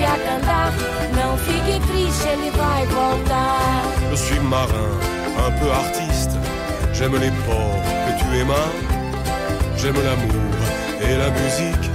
Vive 0.04 0.06
a 0.06 0.18
cantar. 0.18 0.72
Não 1.16 1.38
fique 1.38 1.80
triste, 1.88 2.28
ele 2.28 2.52
vai 2.52 2.86
voltar. 2.88 3.84
Je 4.12 4.16
suis 4.18 4.40
marin, 4.40 4.92
un 5.48 5.52
peu 5.60 5.72
artiste. 5.72 6.32
J'aime 6.94 7.16
les 7.18 7.32
ports 7.46 7.82
que 8.06 8.12
tu 8.20 8.38
aimas. 8.40 8.72
J'aime 9.78 9.96
l'amour 10.04 10.52
et 11.02 11.16
la 11.18 11.30
musique. 11.32 11.90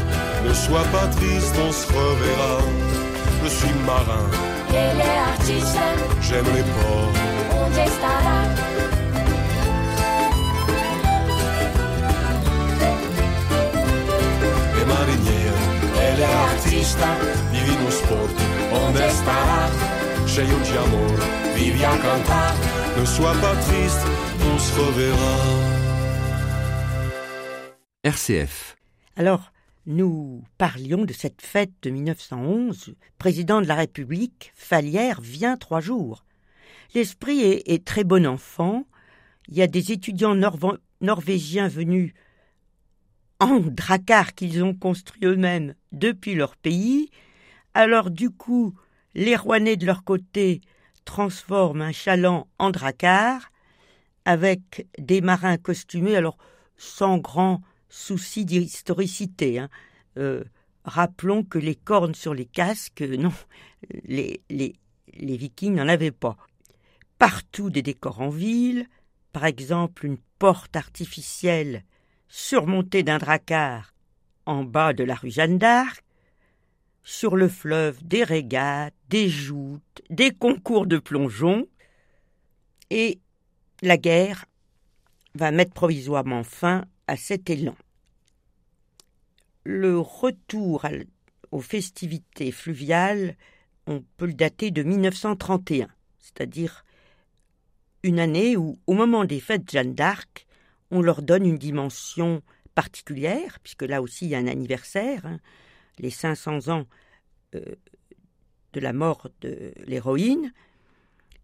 Ne 0.45 0.55
sois 0.55 0.85
pas 0.93 1.07
triste, 1.17 1.55
on 1.67 1.73
se 1.73 1.87
reverra. 1.93 2.59
Je 3.43 3.49
suis 3.49 3.75
marin, 3.87 4.27
Ele 4.71 5.01
é 5.01 5.19
artista, 5.33 5.87
j'aime 6.21 6.47
les 6.55 6.65
ports. 6.75 7.13
estará? 7.87 8.78
Cheio 20.39 20.51
de 20.51 20.79
amor, 20.79 21.19
vive 21.57 21.85
a 21.85 21.99
cantar. 21.99 22.55
Ne 22.97 23.05
sois 23.05 23.35
pas 23.41 23.57
triste, 23.57 24.07
on 24.41 24.57
se 24.57 24.73
reverra. 24.79 25.35
RCF. 28.05 28.77
Alors, 29.17 29.51
nous 29.87 30.45
parlions 30.57 31.05
de 31.05 31.13
cette 31.13 31.43
fête 31.43 31.73
de 31.83 31.91
1911. 31.91 32.95
Président 33.19 33.61
de 33.61 33.67
la 33.67 33.75
République, 33.75 34.53
Falière 34.55 35.21
vient 35.21 35.57
trois 35.57 35.81
jours. 35.81 36.25
L'esprit 36.95 37.41
est, 37.41 37.69
est 37.69 37.85
très 37.85 38.05
bon 38.05 38.25
enfant. 38.25 38.87
Il 39.49 39.57
y 39.57 39.63
a 39.63 39.67
des 39.67 39.91
étudiants 39.91 40.37
norvo- 40.37 40.79
norvégiens 41.01 41.67
venus 41.67 42.13
en 43.41 43.59
dracar 43.59 44.37
qu'ils 44.37 44.63
ont 44.63 44.75
construit 44.75 45.25
eux-mêmes 45.25 45.75
depuis 45.91 46.37
leur 46.37 46.57
pays. 46.57 47.11
Alors 47.75 48.13
du 48.13 48.31
coup, 48.31 48.77
les 49.19 49.35
Rouennais 49.35 49.77
de 49.77 49.85
leur 49.85 50.05
côté 50.05 50.61
transforment 51.05 51.83
un 51.83 51.93
chaland 51.93 52.47
en 52.59 52.71
dracar 52.71 53.51
avec 54.25 54.87
des 54.97 55.21
marins 55.21 55.57
costumés, 55.57 56.15
alors 56.15 56.39
sans 56.77 57.19
grand 57.19 57.61
souci 57.89 58.45
d'historicité. 58.45 59.59
hein. 59.59 59.69
Euh, 60.19 60.45
rappelons 60.85 61.43
que 61.43 61.59
les 61.59 61.75
cornes 61.75 62.15
sur 62.15 62.33
les 62.33 62.47
casques, 62.47 63.03
non, 63.03 63.33
les, 64.05 64.41
les, 64.51 64.77
les 65.15 65.37
vikings 65.37 65.75
n'en 65.75 65.89
avaient 65.89 66.13
pas. 66.13 66.37
Partout 67.19 67.71
des 67.71 67.83
décors 67.83 68.21
en 68.21 68.29
ville, 68.29 68.87
par 69.33 69.47
exemple 69.47 70.07
une 70.07 70.19
porte 70.39 70.77
artificielle 70.77 71.83
surmontée 72.29 73.03
d'un 73.03 73.19
dracard 73.19 73.95
en 74.47 74.63
bas 74.63 74.93
de 74.93 75.03
la 75.03 75.17
rue 75.17 75.33
Jeanne 75.33 75.59
d'Arc, 75.59 76.05
sur 77.09 77.37
le 77.37 77.49
fleuve 77.49 78.07
des 78.07 78.23
régates, 78.23 78.93
des 79.09 79.31
joutes, 79.31 80.03
des 80.11 80.31
concours 80.31 80.87
de 80.87 80.99
plongeon, 80.99 81.67
et 82.91 83.19
la 83.81 83.97
guerre 83.97 84.45
va 85.35 85.51
mettre 85.51 85.73
provisoirement 85.73 86.45
fin 86.45 86.85
à 87.07 87.17
cet 87.17 87.49
élan. 87.49 87.75
Le 89.65 89.99
retour 89.99 90.85
aux 91.51 91.63
festivités 91.63 92.53
fluviales, 92.53 93.39
on 93.87 94.05
peut 94.19 94.27
le 94.27 94.35
dater 94.35 94.71
de 94.71 94.83
1931, 94.83 95.89
c'est-à-dire 96.19 96.85
une 98.03 98.21
année 98.21 98.59
où, 98.59 98.79
au 98.87 98.93
moment 98.93 99.25
des 99.25 99.41
fêtes 99.41 99.71
Jeanne 99.71 99.95
d'Arc, 99.95 100.47
on 100.91 101.01
leur 101.01 101.23
donne 101.23 101.47
une 101.47 101.59
dimension 101.59 102.43
particulière, 102.75 103.61
puisque 103.61 103.85
là 103.85 104.03
aussi 104.03 104.27
il 104.27 104.33
y 104.33 104.35
a 104.35 104.39
un 104.39 104.47
anniversaire, 104.47 105.25
hein, 105.25 105.39
les 105.99 106.11
500 106.11 106.69
ans 106.69 106.87
euh, 107.55 107.61
de 108.73 108.81
la 108.81 108.93
mort 108.93 109.29
de 109.41 109.73
l'héroïne, 109.87 110.53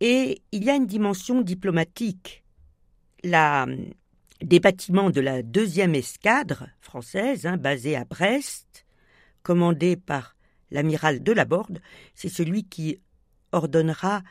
et 0.01 0.43
il 0.53 0.65
y 0.65 0.71
a 0.71 0.75
une 0.75 0.87
dimension 0.87 1.41
diplomatique. 1.41 2.45
La, 3.23 3.67
des 4.43 4.61
bâtiments 4.61 5.11
de 5.11 5.21
la 5.21 5.43
deuxième 5.43 5.95
escadre 5.95 6.69
française, 6.81 7.47
hein, 7.47 7.57
basée 7.57 7.97
à 7.97 8.05
Brest, 8.05 8.85
commandé 9.43 9.97
par 9.97 10.37
l'amiral 10.71 11.23
de 11.23 11.33
la 11.33 11.45
Borde, 11.45 11.81
c'est 12.15 12.29
celui 12.29 12.65
qui 12.65 13.01
ordonnera 13.53 14.23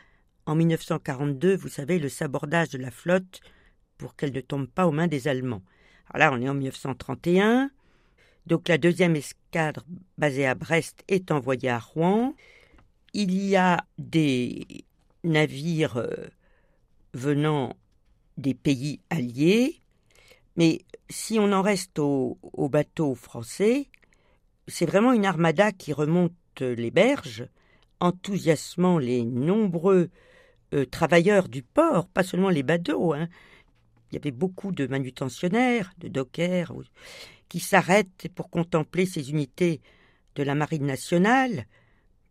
en 0.46 0.54
1942, 0.54 1.56
vous 1.56 1.68
savez, 1.68 1.98
le 1.98 2.08
sabordage 2.08 2.68
de 2.68 2.78
la 2.78 2.90
flotte 2.90 3.40
pour 3.96 4.14
qu'elle 4.14 4.32
ne 4.32 4.40
tombe 4.40 4.68
pas 4.68 4.86
aux 4.86 4.92
mains 4.92 5.06
des 5.06 5.26
Allemands. 5.26 5.62
Alors 6.12 6.34
on 6.34 6.42
est 6.42 6.48
en 6.48 6.54
1931. 6.54 7.70
Donc 8.46 8.68
la 8.68 8.78
deuxième 8.78 9.16
escadre 9.16 9.84
basée 10.18 10.46
à 10.46 10.54
Brest 10.54 11.02
est 11.08 11.30
envoyée 11.30 11.70
à 11.70 11.78
Rouen. 11.78 12.34
Il 13.14 13.34
y 13.34 13.56
a 13.56 13.84
des 13.98 14.84
navires 15.22 15.96
euh, 15.96 16.28
venant 17.14 17.76
des 18.36 18.54
pays 18.54 19.00
alliés, 19.10 19.80
mais 20.56 20.82
si 21.08 21.38
on 21.38 21.52
en 21.52 21.62
reste 21.62 21.98
aux, 21.98 22.38
bateaux 22.70 23.14
français, 23.14 23.88
c'est 24.68 24.86
vraiment 24.86 25.12
une 25.12 25.26
armada 25.26 25.72
qui 25.72 25.92
remonte 25.92 26.32
les 26.60 26.90
berges, 26.90 27.46
enthousiasmant 28.00 28.98
les 28.98 29.24
nombreux 29.24 30.10
euh, 30.74 30.84
travailleurs 30.84 31.48
du 31.48 31.62
port, 31.62 32.06
pas 32.08 32.22
seulement 32.22 32.50
les 32.50 32.62
bateaux. 32.62 33.12
Hein. 33.12 33.28
Il 34.14 34.18
y 34.18 34.20
avait 34.20 34.30
beaucoup 34.30 34.70
de 34.70 34.86
manutentionnaires, 34.86 35.92
de 35.98 36.06
dockers, 36.06 36.72
qui 37.48 37.58
s'arrêtent 37.58 38.28
pour 38.36 38.48
contempler 38.48 39.06
ces 39.06 39.30
unités 39.30 39.80
de 40.36 40.44
la 40.44 40.54
marine 40.54 40.86
nationale, 40.86 41.66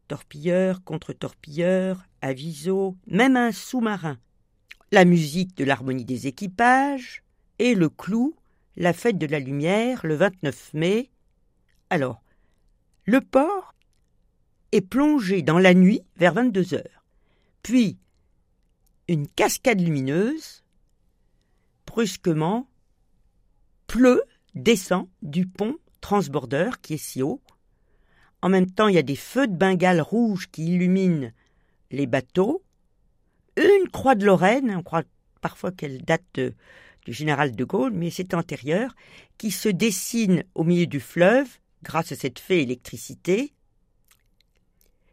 torpilleurs, 0.07 0.81
contre-torpilleurs, 0.85 2.05
avisos, 2.21 2.95
même 3.05 3.35
un 3.35 3.51
sous-marin. 3.51 4.17
La 4.93 5.03
musique 5.03 5.57
de 5.57 5.65
l'harmonie 5.65 6.05
des 6.05 6.27
équipages, 6.27 7.21
et 7.59 7.75
le 7.75 7.89
clou, 7.89 8.33
la 8.77 8.93
fête 8.93 9.17
de 9.17 9.27
la 9.27 9.39
lumière, 9.39 10.05
le 10.05 10.15
29 10.15 10.73
mai. 10.75 11.11
Alors, 11.89 12.23
le 13.03 13.19
port 13.19 13.75
est 14.71 14.79
plongé 14.79 15.41
dans 15.41 15.59
la 15.59 15.73
nuit 15.73 15.99
vers 16.15 16.33
22 16.33 16.75
heures. 16.75 17.03
Puis, 17.61 17.97
une 19.09 19.27
cascade 19.27 19.81
lumineuse, 19.81 20.62
brusquement, 21.93 22.67
pleut, 23.86 24.23
descend 24.56 25.08
du 25.21 25.45
pont 25.45 25.77
transborder 26.01 26.71
qui 26.82 26.95
est 26.95 26.97
si 26.97 27.21
haut. 27.21 27.39
En 28.41 28.49
même 28.49 28.69
temps, 28.69 28.88
il 28.88 28.95
y 28.95 28.97
a 28.97 29.03
des 29.03 29.15
feux 29.15 29.47
de 29.47 29.56
Bengale 29.56 30.01
rouges 30.01 30.49
qui 30.49 30.73
illuminent 30.73 31.32
les 31.91 32.08
bateaux. 32.08 32.63
Une 33.58 33.89
croix 33.91 34.15
de 34.15 34.25
Lorraine, 34.25 34.75
on 34.75 34.82
croit 34.82 35.03
parfois 35.39 35.71
qu'elle 35.71 36.01
date 36.01 36.39
du 37.06 37.13
général 37.13 37.56
de 37.56 37.63
Gaulle, 37.63 37.93
mais 37.93 38.10
c'est 38.10 38.34
antérieur, 38.34 38.95
qui 39.38 39.51
se 39.51 39.69
dessine 39.69 40.45
au 40.56 40.63
milieu 40.63 40.88
du 40.88 40.99
fleuve 40.99 41.47
grâce 41.84 42.12
à 42.12 42.15
cette 42.15 42.39
fée 42.39 42.63
électricité. 42.63 43.53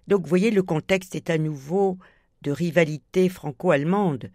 Donc, 0.09 0.23
vous 0.23 0.29
voyez, 0.31 0.51
le 0.51 0.63
contexte 0.63 1.15
est 1.15 1.29
à 1.29 1.37
nouveau 1.37 1.99
de 2.41 2.51
rivalité 2.51 3.29
franco-allemande. 3.29 4.31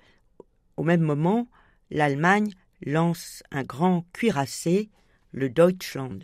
Au 0.77 0.83
même 0.83 1.01
moment, 1.01 1.47
l'Allemagne 1.89 2.51
lance 2.85 3.43
un 3.51 3.63
grand 3.63 4.05
cuirassé, 4.13 4.89
le 5.31 5.49
Deutschland. 5.49 6.19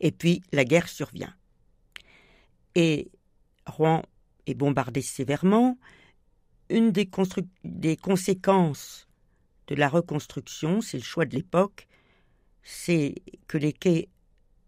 Et 0.00 0.12
puis 0.12 0.42
la 0.52 0.64
guerre 0.64 0.88
survient. 0.88 1.34
Et 2.74 3.10
Rouen 3.66 4.02
est 4.46 4.54
bombardé 4.54 5.02
sévèrement. 5.02 5.78
Une 6.68 6.92
des, 6.92 7.06
conséquences 7.96 9.08
de 9.66 9.74
la 9.74 9.88
reconstruction, 9.88 10.80
c'est 10.80 10.98
le 10.98 11.04
choix 11.04 11.24
de 11.24 11.36
l'époque, 11.36 11.86
c'est 12.62 13.14
que 13.46 13.58
les 13.58 13.72
quais 13.72 14.08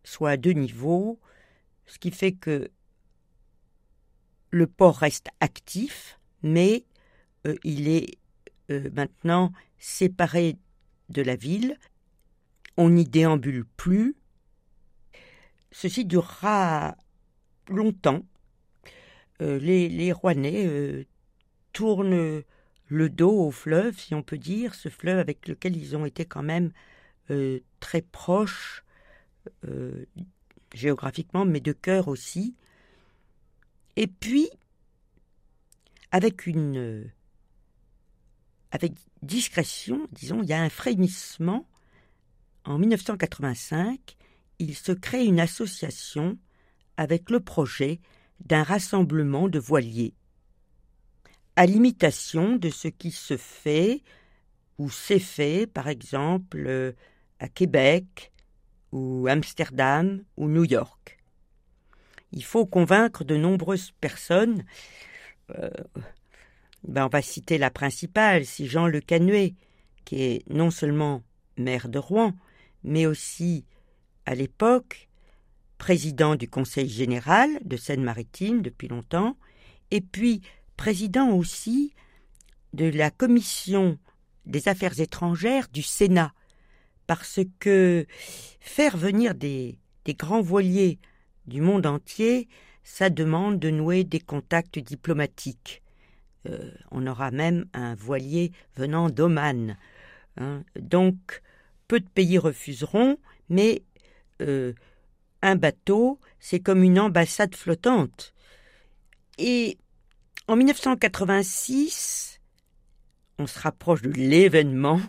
soient 0.05 0.31
à 0.31 0.37
deux 0.37 0.53
niveaux, 0.53 1.19
ce 1.87 1.99
qui 1.99 2.11
fait 2.11 2.33
que 2.33 2.71
le 4.51 4.67
port 4.67 4.99
reste 4.99 5.29
actif, 5.41 6.19
mais 6.43 6.85
euh, 7.47 7.57
il 7.65 7.89
est 7.89 8.19
euh, 8.71 8.91
maintenant 8.93 9.53
séparé 9.79 10.57
de 11.09 11.23
la 11.23 11.37
ville. 11.37 11.79
On 12.77 12.91
n'y 12.91 13.05
déambule 13.05 13.65
plus. 13.77 14.17
Ceci 15.71 16.05
durera 16.05 16.97
longtemps. 17.69 18.23
Euh, 19.43 19.59
les, 19.59 19.89
les, 19.89 20.13
Rouennais 20.13 21.07
tournent 21.73 22.43
le 22.89 23.11
dos 23.11 23.47
au 23.47 23.51
fleuve, 23.51 23.99
si 23.99 24.15
on 24.15 24.23
peut 24.23 24.39
dire, 24.39 24.75
ce 24.75 24.89
fleuve 24.89 25.19
avec 25.19 25.49
lequel 25.49 25.77
ils 25.77 25.97
ont 25.97 26.07
été 26.07 26.25
quand 26.25 26.43
même 26.43 26.73
très 27.81 28.03
proches 28.03 28.85
géographiquement, 30.73 31.45
mais 31.45 31.61
de 31.61 31.73
cœur 31.73 32.09
aussi. 32.09 32.55
Et 33.97 34.07
puis, 34.07 34.49
avec 36.13 36.47
une. 36.47 37.11
Avec 38.71 38.93
discrétion, 39.23 40.07
disons, 40.13 40.43
il 40.43 40.49
y 40.49 40.53
a 40.53 40.61
un 40.61 40.69
frémissement. 40.69 41.67
En 42.65 42.79
1985, 42.79 44.17
il 44.59 44.75
se 44.75 44.93
crée 44.93 45.25
une 45.25 45.41
association 45.41 46.39
avec 46.97 47.31
le 47.31 47.41
projet 47.41 48.01
d'un 48.41 48.63
rassemblement 48.63 49.49
de 49.49 49.59
voiliers, 49.59 50.15
à 51.55 51.67
l'imitation 51.67 52.57
de 52.57 52.69
ce 52.69 52.89
qui 52.89 53.11
se 53.11 53.37
fait 53.37 54.03
ou 54.79 54.91
s'est 54.91 55.19
fait, 55.19 55.67
par 55.67 55.89
exemple, 55.89 56.95
à 57.39 57.49
Québec 57.49 58.33
ou 58.93 59.27
Amsterdam 59.29 60.23
ou 60.37 60.49
New 60.49 60.65
York 60.65 61.17
il 62.37 62.45
faut 62.45 62.67
convaincre 62.67 63.25
de 63.25 63.37
nombreuses 63.37 63.93
personnes. 64.01 64.65
Euh, 65.59 65.71
ben 66.87 67.07
on 67.07 67.09
va 67.09 67.23
citer 67.23 67.59
la 67.59 67.71
principale, 67.71 68.45
c'est 68.45 68.67
Jean 68.67 68.87
Le 68.87 69.01
Canuet, 69.01 69.55
qui 70.05 70.23
est 70.23 70.49
non 70.51 70.71
seulement 70.71 71.23
maire 71.57 71.89
de 71.89 71.99
Rouen, 71.99 72.33
mais 72.85 73.07
aussi, 73.07 73.65
à 74.25 74.35
l'époque, 74.35 75.09
président 75.79 76.37
du 76.37 76.49
Conseil 76.49 76.89
général 76.89 77.51
de 77.65 77.77
Seine-Maritime 77.77 78.63
depuis 78.63 78.89
longtemps, 78.89 79.37
et 79.91 80.01
puis 80.01 80.43
président 80.77 81.31
aussi 81.31 81.93
de 82.73 82.87
la 82.87 83.11
Commission 83.11 83.99
des 84.45 84.69
affaires 84.69 85.01
étrangères 85.01 85.69
du 85.73 85.83
Sénat, 85.83 86.33
parce 87.07 87.41
que 87.59 88.07
faire 88.61 88.97
venir 88.97 89.35
des, 89.35 89.79
des 90.05 90.15
grands 90.15 90.41
voiliers 90.41 90.99
du 91.47 91.61
monde 91.61 91.87
entier, 91.87 92.49
ça 92.85 93.11
demande 93.11 93.59
de 93.59 93.71
nouer 93.71 94.05
des 94.05 94.21
contacts 94.21 94.79
diplomatiques. 94.79 95.83
Euh, 96.47 96.71
on 96.91 97.07
aura 97.07 97.31
même 97.31 97.67
un 97.73 97.95
voilier 97.95 98.53
venant 98.77 99.11
d'Oman. 99.11 99.77
Hein. 100.37 100.63
Donc, 100.79 101.43
peu 101.89 102.01
de 102.01 102.09
pays 102.09 102.39
refuseront, 102.39 103.19
mais 103.49 103.83
euh, 104.43 104.73
un 105.43 105.57
bateau, 105.57 106.19
c'est 106.41 106.61
comme 106.61 106.83
une 106.83 106.99
ambassade 106.99 107.55
flottante. 107.55 108.35
Et 109.39 109.79
en 110.49 110.57
1986, 110.57 112.41
on 113.39 113.47
se 113.47 113.59
rapproche 113.59 114.03
de 114.03 114.11
l'événement, 114.11 115.01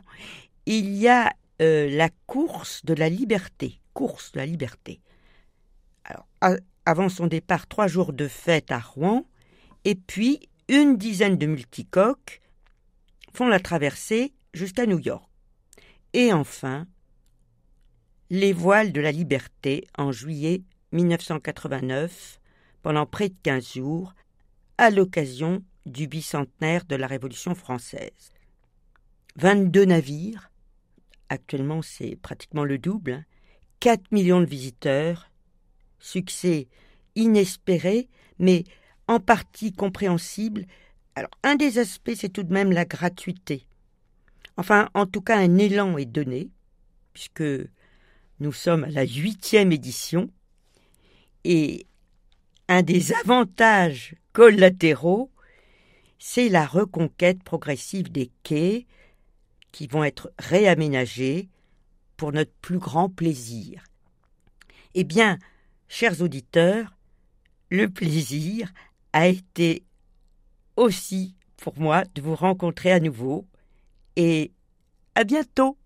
il 0.65 0.95
y 0.95 1.07
a 1.07 1.31
euh, 1.61 1.89
la 1.89 2.09
course 2.25 2.83
de 2.85 2.93
la 2.93 3.09
liberté. 3.09 3.79
Course 3.93 4.31
de 4.33 4.39
la 4.39 4.45
liberté. 4.45 4.99
Alors, 6.03 6.27
avant 6.85 7.09
son 7.09 7.27
départ, 7.27 7.67
trois 7.67 7.87
jours 7.87 8.13
de 8.13 8.27
fête 8.27 8.71
à 8.71 8.79
Rouen, 8.79 9.25
et 9.85 9.95
puis 9.95 10.49
une 10.67 10.97
dizaine 10.97 11.37
de 11.37 11.45
multicoques 11.45 12.41
font 13.33 13.47
la 13.47 13.59
traversée 13.59 14.33
jusqu'à 14.53 14.85
New 14.85 14.99
York. 14.99 15.29
Et 16.13 16.33
enfin, 16.33 16.87
les 18.29 18.53
voiles 18.53 18.91
de 18.91 19.01
la 19.01 19.11
liberté 19.11 19.87
en 19.97 20.11
juillet 20.11 20.63
1989, 20.91 22.39
pendant 22.81 23.05
près 23.05 23.29
de 23.29 23.35
quinze 23.43 23.73
jours, 23.73 24.13
à 24.77 24.89
l'occasion 24.89 25.63
du 25.85 26.07
bicentenaire 26.07 26.85
de 26.85 26.95
la 26.95 27.07
Révolution 27.07 27.55
française. 27.55 28.31
22 29.37 29.85
navires, 29.85 30.51
actuellement 31.29 31.81
c'est 31.81 32.15
pratiquement 32.15 32.63
le 32.63 32.77
double, 32.77 33.25
4 33.79 33.99
hein, 33.99 34.03
millions 34.11 34.41
de 34.41 34.45
visiteurs, 34.45 35.29
succès 35.99 36.67
inespéré, 37.15 38.09
mais 38.39 38.63
en 39.07 39.19
partie 39.19 39.73
compréhensible. 39.73 40.65
Alors, 41.15 41.31
un 41.43 41.55
des 41.55 41.79
aspects, 41.79 42.13
c'est 42.15 42.29
tout 42.29 42.43
de 42.43 42.53
même 42.53 42.71
la 42.71 42.85
gratuité. 42.85 43.65
Enfin, 44.57 44.89
en 44.93 45.05
tout 45.05 45.21
cas, 45.21 45.37
un 45.37 45.57
élan 45.57 45.97
est 45.97 46.05
donné, 46.05 46.49
puisque 47.13 47.43
nous 48.39 48.51
sommes 48.51 48.83
à 48.83 48.89
la 48.89 49.05
huitième 49.05 49.71
édition, 49.71 50.29
et 51.43 51.85
un 52.67 52.83
des 52.83 53.13
avantages 53.13 54.15
collatéraux, 54.33 55.31
c'est 56.19 56.49
la 56.49 56.65
reconquête 56.65 57.43
progressive 57.43 58.11
des 58.11 58.31
quais 58.43 58.85
qui 59.71 59.87
vont 59.87 60.03
être 60.03 60.31
réaménagés 60.39 61.49
pour 62.17 62.31
notre 62.31 62.51
plus 62.61 62.79
grand 62.79 63.09
plaisir. 63.09 63.83
Eh 64.95 65.03
bien, 65.03 65.37
chers 65.87 66.21
auditeurs, 66.21 66.97
le 67.69 67.87
plaisir 67.89 68.73
a 69.13 69.27
été 69.27 69.83
aussi 70.75 71.35
pour 71.57 71.79
moi 71.79 72.03
de 72.15 72.21
vous 72.21 72.35
rencontrer 72.35 72.91
à 72.91 72.99
nouveau 72.99 73.45
et 74.15 74.51
à 75.15 75.23
bientôt. 75.23 75.77